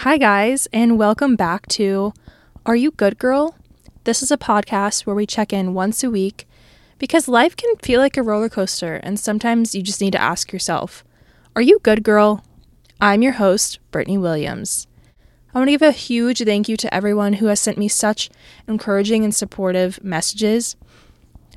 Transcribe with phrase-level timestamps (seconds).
[0.00, 2.14] Hi, guys, and welcome back to
[2.64, 3.54] Are You Good Girl?
[4.04, 6.48] This is a podcast where we check in once a week
[6.98, 10.54] because life can feel like a roller coaster, and sometimes you just need to ask
[10.54, 11.04] yourself,
[11.54, 12.42] Are you good, girl?
[12.98, 14.86] I'm your host, Brittney Williams.
[15.54, 18.30] I want to give a huge thank you to everyone who has sent me such
[18.66, 20.76] encouraging and supportive messages.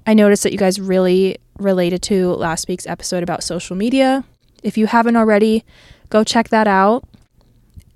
[0.06, 4.26] I noticed that you guys really related to last week's episode about social media.
[4.64, 5.64] If you haven't already,
[6.10, 7.08] go check that out.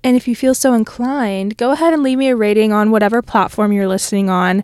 [0.04, 3.20] And if you feel so inclined, go ahead and leave me a rating on whatever
[3.20, 4.62] platform you're listening on.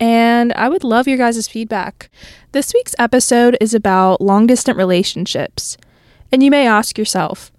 [0.00, 2.10] And I would love your guys' feedback.
[2.50, 5.76] This week's episode is about long distance relationships.
[6.32, 7.52] And you may ask yourself,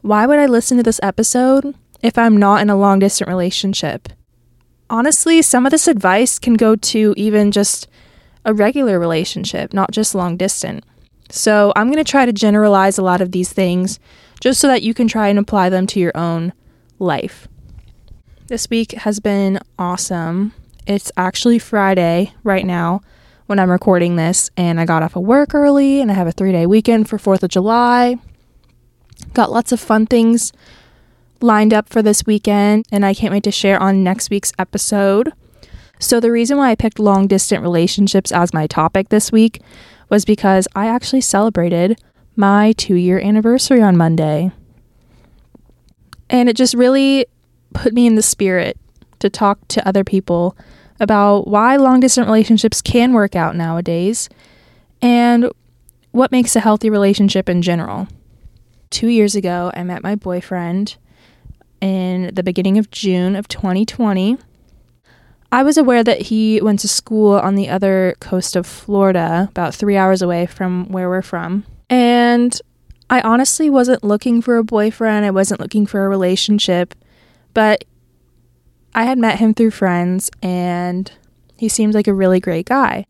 [0.00, 4.08] why would I listen to this episode if I'm not in a long distance relationship?
[4.90, 7.86] Honestly, some of this advice can go to even just
[8.44, 10.84] a regular relationship, not just long distance.
[11.30, 13.98] So I'm going to try to generalize a lot of these things
[14.40, 16.52] just so that you can try and apply them to your own
[17.04, 17.48] life.
[18.46, 20.52] This week has been awesome.
[20.86, 23.00] It's actually Friday right now
[23.46, 26.32] when I'm recording this, and I got off of work early and I have a
[26.32, 28.16] three day weekend for 4th of July.
[29.32, 30.52] Got lots of fun things
[31.40, 35.32] lined up for this weekend, and I can't wait to share on next week's episode.
[35.98, 39.62] So, the reason why I picked long distance relationships as my topic this week
[40.08, 42.00] was because I actually celebrated
[42.36, 44.52] my two year anniversary on Monday.
[46.30, 47.26] And it just really
[47.72, 48.78] put me in the spirit
[49.20, 50.56] to talk to other people
[51.00, 54.28] about why long distance relationships can work out nowadays
[55.02, 55.50] and
[56.12, 58.06] what makes a healthy relationship in general.
[58.90, 60.96] Two years ago, I met my boyfriend
[61.80, 64.38] in the beginning of June of 2020.
[65.50, 69.74] I was aware that he went to school on the other coast of Florida, about
[69.74, 71.64] three hours away from where we're from.
[71.90, 72.58] And
[73.10, 76.94] I honestly wasn't looking for a boyfriend, I wasn't looking for a relationship,
[77.52, 77.84] but
[78.94, 81.10] I had met him through friends and
[81.56, 83.06] he seemed like a really great guy.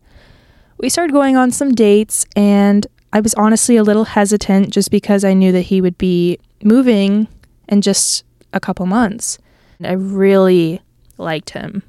[0.79, 5.25] We started going on some dates, and I was honestly a little hesitant just because
[5.25, 7.29] I knew that he would be moving
[7.69, 9.39] in just a couple months.
[9.79, 10.81] And I really
[11.17, 11.83] liked him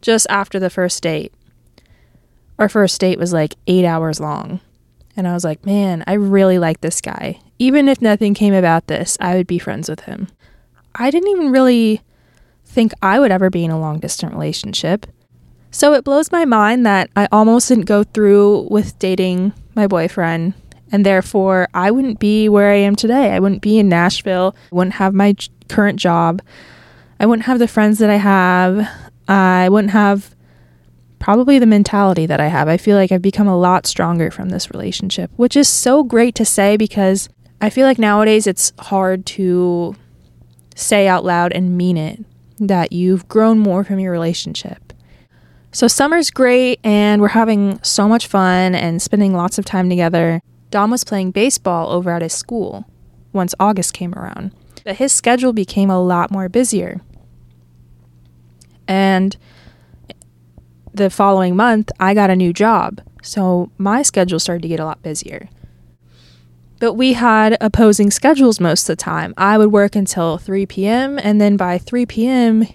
[0.00, 1.32] just after the first date.
[2.58, 4.60] Our first date was like eight hours long.
[5.16, 7.40] And I was like, man, I really like this guy.
[7.58, 10.28] Even if nothing came about this, I would be friends with him.
[10.94, 12.02] I didn't even really
[12.64, 15.06] think I would ever be in a long distance relationship.
[15.70, 20.54] So it blows my mind that I almost didn't go through with dating my boyfriend.
[20.92, 23.32] And therefore, I wouldn't be where I am today.
[23.32, 24.54] I wouldn't be in Nashville.
[24.70, 25.34] I wouldn't have my
[25.68, 26.42] current job.
[27.18, 28.88] I wouldn't have the friends that I have.
[29.26, 30.35] I wouldn't have
[31.18, 32.68] probably the mentality that I have.
[32.68, 36.34] I feel like I've become a lot stronger from this relationship, which is so great
[36.36, 37.28] to say because
[37.60, 39.96] I feel like nowadays it's hard to
[40.74, 42.24] say out loud and mean it
[42.58, 44.92] that you've grown more from your relationship.
[45.72, 50.40] So, summer's great and we're having so much fun and spending lots of time together.
[50.70, 52.86] Dom was playing baseball over at his school
[53.32, 54.52] once August came around,
[54.84, 57.00] but his schedule became a lot more busier.
[58.88, 59.36] And
[60.96, 63.00] the following month, I got a new job.
[63.22, 65.48] So my schedule started to get a lot busier.
[66.78, 69.32] But we had opposing schedules most of the time.
[69.36, 72.66] I would work until 3 p.m., and then by 3 p.m.,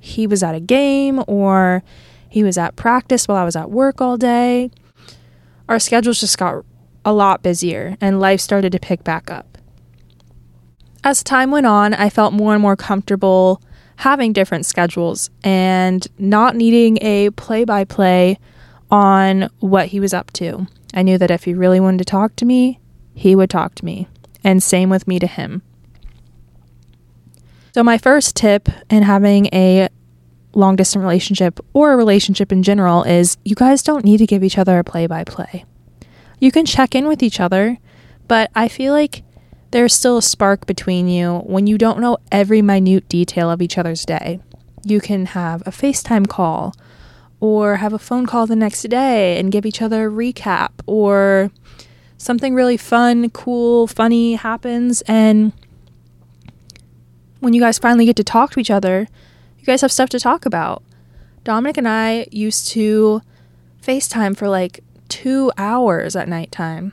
[0.00, 1.82] he was at a game or
[2.28, 4.70] he was at practice while I was at work all day.
[5.68, 6.64] Our schedules just got
[7.04, 9.58] a lot busier, and life started to pick back up.
[11.04, 13.62] As time went on, I felt more and more comfortable
[13.98, 18.38] having different schedules and not needing a play by play
[18.92, 20.66] on what he was up to.
[20.94, 22.78] I knew that if he really wanted to talk to me,
[23.12, 24.06] he would talk to me,
[24.44, 25.62] and same with me to him.
[27.74, 29.88] So, my first tip in having a
[30.54, 34.44] long distance relationship or a relationship in general is you guys don't need to give
[34.44, 35.64] each other a play by play.
[36.38, 37.78] You can check in with each other,
[38.28, 39.24] but I feel like
[39.70, 43.76] there's still a spark between you when you don't know every minute detail of each
[43.76, 44.40] other's day.
[44.84, 46.74] You can have a FaceTime call
[47.40, 51.50] or have a phone call the next day and give each other a recap or
[52.16, 55.52] something really fun, cool, funny happens and
[57.40, 59.06] when you guys finally get to talk to each other,
[59.58, 60.82] you guys have stuff to talk about.
[61.44, 63.22] Dominic and I used to
[63.82, 66.92] FaceTime for like two hours at nighttime.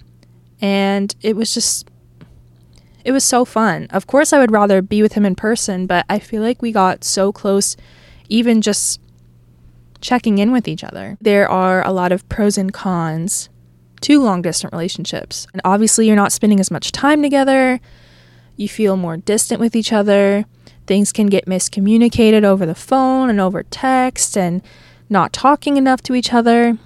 [0.61, 1.89] And it was just
[3.05, 3.87] it was so fun.
[3.91, 6.71] Of course, I would rather be with him in person, but I feel like we
[6.71, 7.77] got so close,
[8.29, 8.99] even just
[10.01, 11.17] checking in with each other.
[11.21, 13.49] There are a lot of pros and cons
[14.01, 15.45] to long distance relationships.
[15.53, 17.79] And obviously, you're not spending as much time together,
[18.57, 20.45] you feel more distant with each other.
[20.87, 24.61] things can get miscommunicated over the phone and over text and
[25.09, 26.77] not talking enough to each other.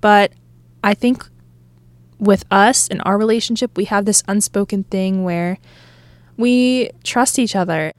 [0.00, 0.32] But
[0.82, 1.28] I think
[2.18, 5.58] with us in our relationship, we have this unspoken thing where
[6.36, 7.92] we trust each other.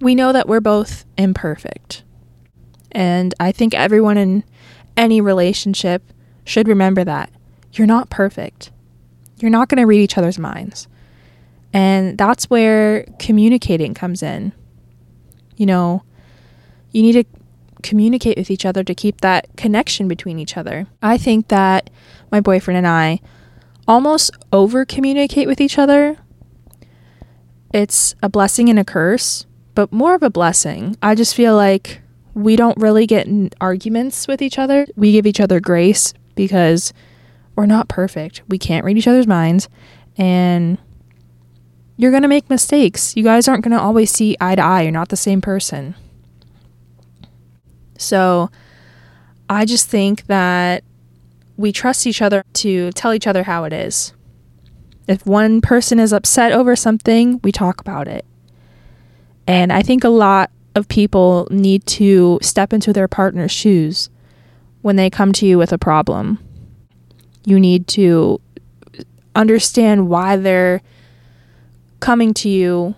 [0.00, 2.02] We know that we're both imperfect.
[2.92, 4.44] And I think everyone in
[4.96, 6.02] any relationship
[6.44, 7.30] should remember that.
[7.72, 8.70] You're not perfect.
[9.38, 10.88] You're not going to read each other's minds.
[11.72, 14.52] And that's where communicating comes in.
[15.56, 16.02] You know,
[16.90, 17.24] you need to
[17.80, 20.86] communicate with each other to keep that connection between each other.
[21.02, 21.90] I think that
[22.30, 23.20] my boyfriend and I
[23.88, 26.16] almost over communicate with each other.
[27.72, 30.96] It's a blessing and a curse, but more of a blessing.
[31.02, 32.00] I just feel like
[32.34, 34.86] we don't really get in arguments with each other.
[34.96, 36.92] We give each other grace because
[37.56, 38.42] we're not perfect.
[38.48, 39.68] We can't read each other's minds
[40.16, 40.78] and
[41.96, 43.14] you're going to make mistakes.
[43.16, 44.82] You guys aren't going to always see eye to eye.
[44.82, 45.94] You're not the same person.
[48.00, 48.50] So
[49.48, 50.84] I just think that
[51.56, 54.14] we trust each other to tell each other how it is.
[55.06, 58.24] If one person is upset over something, we talk about it.
[59.46, 64.08] And I think a lot of people need to step into their partner's shoes
[64.82, 66.38] when they come to you with a problem.
[67.44, 68.40] You need to
[69.34, 70.80] understand why they're
[71.98, 72.94] coming to you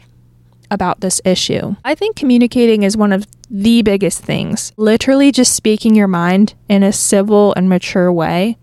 [0.73, 1.77] about this issue.
[1.85, 4.73] I think communicating is one of the biggest things.
[4.79, 8.57] Literally, just speaking your mind in a civil and mature way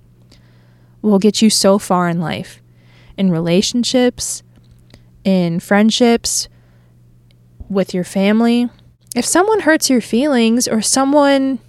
[1.04, 2.62] will get you so far in life,
[3.16, 4.42] in relationships,
[5.24, 6.50] in friendships,
[7.70, 8.68] with your family.
[9.16, 11.60] If someone hurts your feelings or someone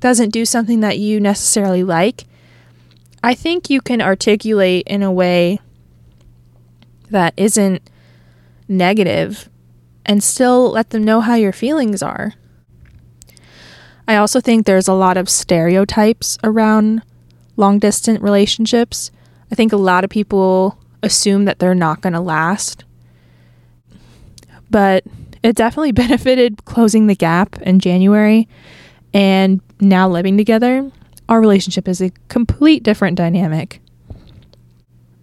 [0.00, 2.24] doesn't do something that you necessarily like,
[3.22, 5.60] I think you can articulate in a way
[7.10, 7.82] that isn't
[8.66, 9.50] negative
[10.06, 12.34] and still let them know how your feelings are.
[14.06, 17.02] I also think there's a lot of stereotypes around
[17.56, 19.10] long distance relationships.
[19.50, 22.84] I think a lot of people assume that they're not going to last.
[24.70, 25.04] But
[25.42, 28.48] it definitely benefited closing the gap in January
[29.12, 30.90] and now living together.
[31.28, 33.80] Our relationship is a complete different dynamic.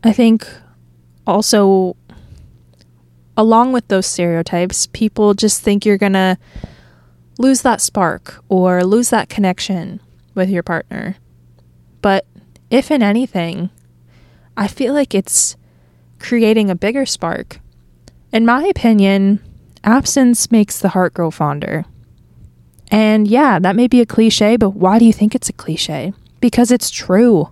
[0.03, 0.47] I think
[1.27, 1.95] also
[3.37, 6.37] along with those stereotypes, people just think you're going to
[7.37, 9.99] lose that spark or lose that connection
[10.35, 11.15] with your partner.
[12.01, 12.25] But
[12.69, 13.69] if in anything,
[14.55, 15.55] I feel like it's
[16.19, 17.59] creating a bigger spark.
[18.31, 19.41] In my opinion,
[19.83, 21.85] absence makes the heart grow fonder.
[22.89, 26.13] And yeah, that may be a cliche, but why do you think it's a cliche?
[26.39, 27.49] Because it's true.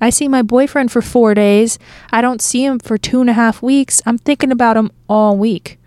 [0.00, 1.78] I see my boyfriend for four days.
[2.10, 4.00] I don't see him for two and a half weeks.
[4.06, 5.78] I'm thinking about him all week.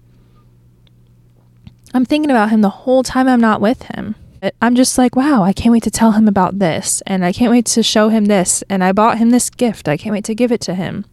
[1.94, 4.16] I'm thinking about him the whole time I'm not with him.
[4.62, 7.02] I'm just like, wow, I can't wait to tell him about this.
[7.08, 8.64] And I can't wait to show him this.
[8.70, 9.88] And I bought him this gift.
[9.88, 11.06] I can't wait to give it to him.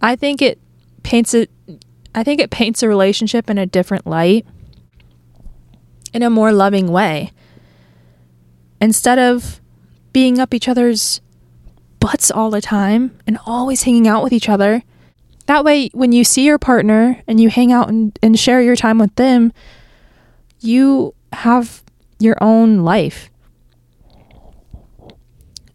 [0.00, 0.58] I think it
[1.02, 1.50] paints it
[2.14, 4.44] I think it paints a relationship in a different light,
[6.12, 7.32] in a more loving way.
[8.80, 9.60] Instead of
[10.12, 11.22] being up each other's
[12.02, 14.82] butts all the time and always hanging out with each other,
[15.46, 18.74] that way, when you see your partner and you hang out and, and share your
[18.74, 19.52] time with them,
[20.58, 21.84] you have
[22.18, 23.30] your own life.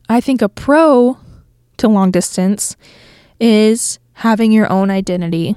[0.09, 1.17] I think a pro
[1.77, 2.75] to long distance
[3.39, 5.55] is having your own identity.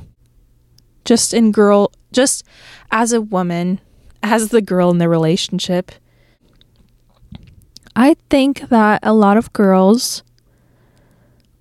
[1.04, 2.44] Just in girl, just
[2.92, 3.80] as a woman,
[4.22, 5.90] as the girl in the relationship.
[7.96, 10.22] I think that a lot of girls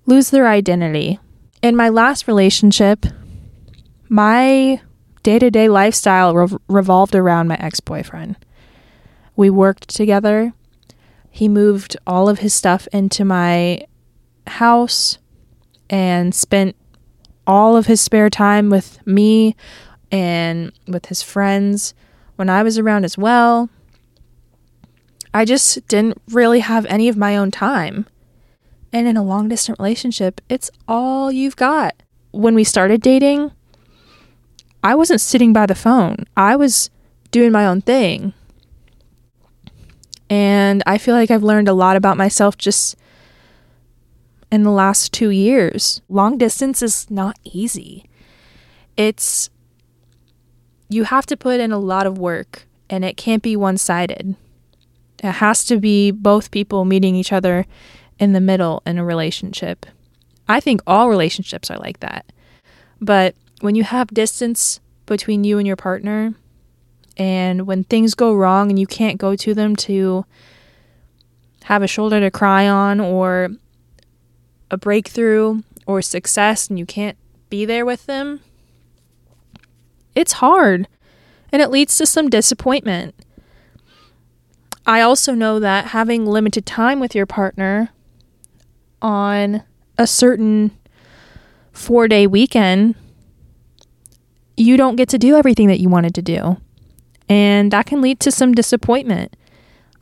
[0.06, 1.18] lose their identity
[1.62, 3.06] in my last relationship,
[4.08, 4.80] my
[5.22, 8.36] day to day lifestyle re- revolved around my ex boyfriend.
[9.36, 10.52] We worked together.
[11.30, 13.86] He moved all of his stuff into my
[14.46, 15.18] house
[15.88, 16.76] and spent
[17.46, 19.56] all of his spare time with me
[20.10, 21.94] and with his friends
[22.36, 23.68] when I was around as well.
[25.32, 28.06] I just didn't really have any of my own time.
[28.92, 31.94] And in a long distance relationship, it's all you've got.
[32.32, 33.52] When we started dating,
[34.82, 36.90] I wasn't sitting by the phone, I was
[37.30, 38.32] doing my own thing.
[40.28, 42.96] And I feel like I've learned a lot about myself just
[44.50, 46.02] in the last two years.
[46.08, 48.08] Long distance is not easy.
[48.96, 49.50] It's,
[50.88, 54.36] you have to put in a lot of work and it can't be one sided.
[55.22, 57.66] It has to be both people meeting each other
[58.20, 59.86] in the middle in a relationship.
[60.46, 62.26] I think all relationships are like that.
[63.00, 66.34] But when you have distance between you and your partner,
[67.16, 70.24] and when things go wrong and you can't go to them to
[71.64, 73.50] have a shoulder to cry on or
[74.70, 78.40] a breakthrough or success and you can't be there with them,
[80.14, 80.86] it's hard
[81.52, 83.14] and it leads to some disappointment.
[84.86, 87.90] I also know that having limited time with your partner
[89.02, 89.62] on
[89.98, 90.70] a certain
[91.72, 92.94] four day weekend,
[94.56, 96.58] you don't get to do everything that you wanted to do.
[97.28, 99.36] And that can lead to some disappointment.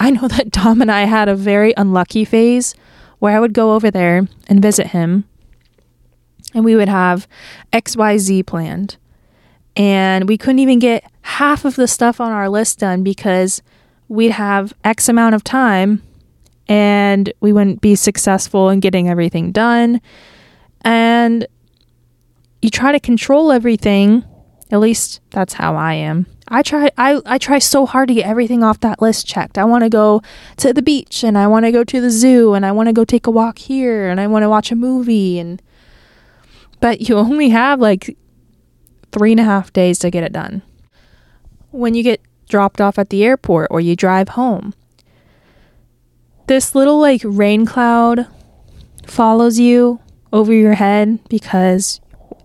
[0.00, 2.74] I know that Dom and I had a very unlucky phase
[3.18, 5.24] where I would go over there and visit him,
[6.54, 7.26] and we would have
[7.72, 8.96] XYZ planned.
[9.76, 13.62] And we couldn't even get half of the stuff on our list done because
[14.08, 16.02] we'd have X amount of time
[16.68, 20.00] and we wouldn't be successful in getting everything done.
[20.82, 21.46] And
[22.60, 24.24] you try to control everything.
[24.70, 26.26] At least that's how I am.
[26.48, 29.58] I try I, I try so hard to get everything off that list checked.
[29.58, 30.22] I want to go
[30.58, 32.92] to the beach and I want to go to the zoo and I want to
[32.92, 35.62] go take a walk here and I want to watch a movie and
[36.80, 38.16] but you only have like
[39.12, 40.62] three and a half days to get it done.
[41.70, 44.74] When you get dropped off at the airport or you drive home,
[46.48, 48.26] this little like rain cloud
[49.06, 50.00] follows you
[50.32, 52.00] over your head because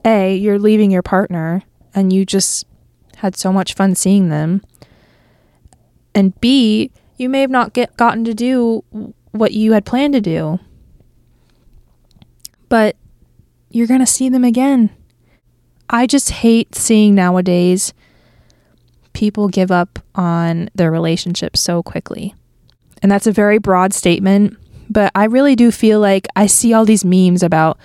[0.05, 1.63] A, you're leaving your partner
[1.95, 2.65] and you just
[3.17, 4.61] had so much fun seeing them.
[6.13, 8.83] And B, you may have not get gotten to do
[9.31, 10.59] what you had planned to do.
[12.69, 12.95] But
[13.69, 14.89] you're going to see them again.
[15.89, 17.93] I just hate seeing nowadays
[19.13, 22.35] people give up on their relationships so quickly.
[23.03, 24.57] And that's a very broad statement,
[24.89, 27.77] but I really do feel like I see all these memes about,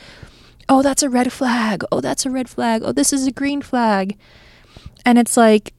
[0.69, 1.83] oh, that's a red flag.
[1.91, 2.83] Oh, that's a red flag.
[2.85, 4.17] Oh, this is a green flag.
[5.05, 5.75] And it's like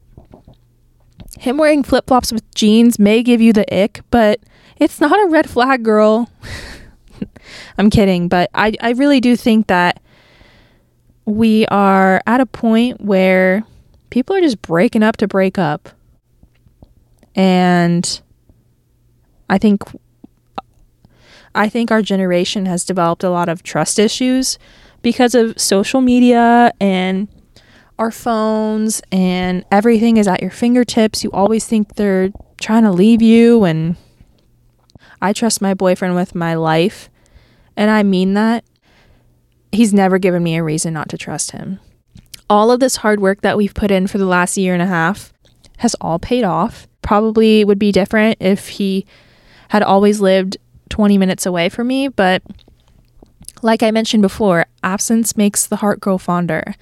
[1.40, 4.42] him wearing flip flops with jeans may give you the ick, but
[4.78, 6.30] it's not a red flag, girl.
[7.78, 10.02] I'm kidding, but I, I really do think that
[11.24, 13.64] we are at a point where
[14.10, 15.88] people are just breaking up to break up.
[17.36, 18.22] And
[19.50, 19.84] I think
[21.56, 24.60] I think our generation has developed a lot of trust issues
[25.02, 27.28] because of social media and
[27.98, 31.24] our phones and everything is at your fingertips.
[31.24, 32.30] You always think they're
[32.62, 33.96] trying to leave you and
[35.22, 37.10] I trust my boyfriend with my life
[37.76, 38.64] and I mean that.
[39.72, 41.80] He's never given me a reason not to trust him.
[42.50, 44.88] All of this hard work that we've put in for the last year and a
[44.88, 45.32] half
[45.78, 46.88] has all paid off.
[47.04, 49.06] Probably would be different if he
[49.70, 50.58] had always lived
[50.90, 52.44] 20 minutes away from me, but
[53.62, 56.76] like I mentioned before, absence makes the heart grow fonder.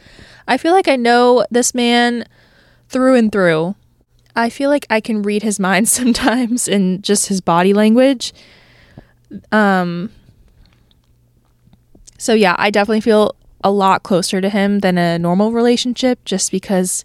[0.47, 2.25] I feel like I know this man
[2.89, 3.75] through and through.
[4.35, 8.33] I feel like I can read his mind sometimes in just his body language.
[9.51, 10.09] Um
[12.17, 16.51] so yeah, I definitely feel a lot closer to him than a normal relationship just
[16.51, 17.03] because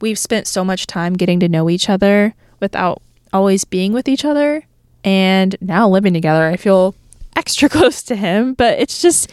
[0.00, 3.02] we've spent so much time getting to know each other without
[3.32, 4.64] always being with each other
[5.06, 6.46] and now living together.
[6.48, 6.94] I feel
[7.36, 9.32] extra close to him, but it's just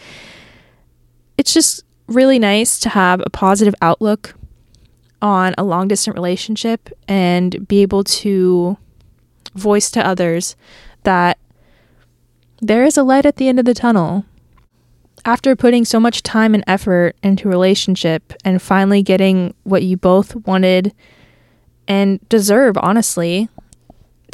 [1.36, 4.34] it's just really nice to have a positive outlook
[5.20, 8.76] on a long distance relationship and be able to
[9.54, 10.54] voice to others
[11.02, 11.38] that
[12.60, 14.24] there is a light at the end of the tunnel.
[15.24, 19.96] After putting so much time and effort into a relationship and finally getting what you
[19.96, 20.92] both wanted
[21.88, 23.48] and deserve, honestly,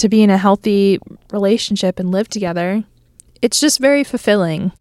[0.01, 0.99] to be in a healthy
[1.31, 2.85] relationship and live together,
[3.43, 4.73] it's just very fulfilling.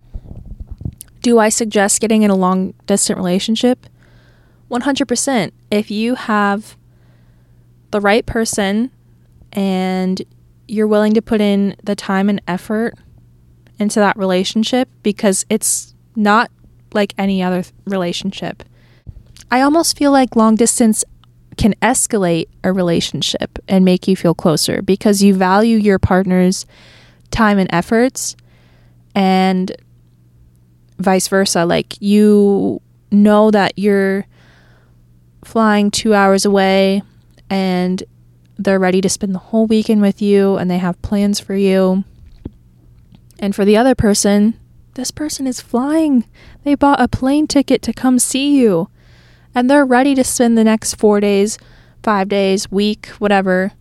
[1.21, 3.85] Do I suggest getting in a long distance relationship?
[4.71, 5.51] 100%.
[5.69, 6.77] If you have
[7.91, 8.91] the right person
[9.51, 10.21] and
[10.69, 12.93] you're willing to put in the time and effort
[13.77, 16.49] into that relationship because it's not
[16.93, 18.63] like any other relationship.
[19.51, 21.03] I almost feel like long distance
[21.59, 26.65] can escalate a relationship and make you feel closer because you value your partner's
[27.31, 28.37] time and efforts
[29.13, 29.75] and
[30.99, 31.65] vice versa.
[31.65, 34.25] Like you know that you're
[35.43, 37.01] flying two hours away
[37.49, 38.01] and
[38.57, 42.05] they're ready to spend the whole weekend with you and they have plans for you.
[43.37, 44.57] And for the other person,
[44.93, 46.23] this person is flying.
[46.63, 48.89] They bought a plane ticket to come see you
[49.59, 51.57] and they're ready to spend the next four days,
[52.01, 53.73] five days, week, whatever,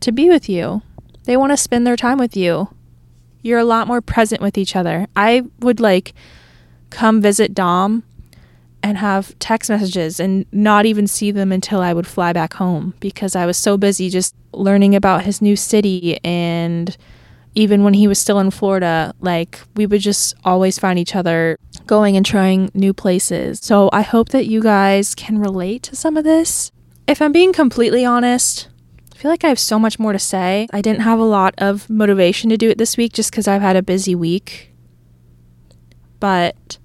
[0.00, 0.80] to be with you.
[1.24, 2.74] They want to spend their time with you.
[3.42, 5.06] You're a lot more present with each other.
[5.14, 6.14] I would like
[6.88, 8.04] come visit Dom
[8.82, 12.94] and have text messages and not even see them until I would fly back home
[12.98, 16.96] because I was so busy just learning about his new city and
[17.54, 21.58] even when he was still in Florida, like we would just always find each other
[21.86, 23.60] going and trying new places.
[23.62, 26.72] So I hope that you guys can relate to some of this.
[27.06, 28.68] If I'm being completely honest,
[29.12, 30.66] I feel like I have so much more to say.
[30.72, 33.62] I didn't have a lot of motivation to do it this week just because I've
[33.62, 34.72] had a busy week.
[36.20, 36.78] But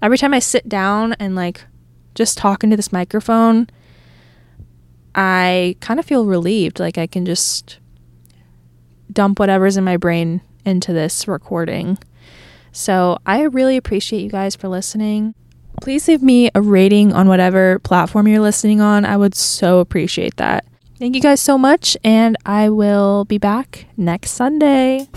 [0.00, 1.64] every time I sit down and like
[2.14, 3.68] just talk into this microphone,
[5.14, 6.80] I kind of feel relieved.
[6.80, 7.78] Like I can just
[9.14, 11.98] dump whatever's in my brain into this recording.
[12.72, 15.34] So I really appreciate you guys for listening.
[15.80, 19.04] Please leave me a rating on whatever platform you're listening on.
[19.04, 20.64] I would so appreciate that.
[20.98, 25.08] Thank you guys so much, and I will be back next Sunday.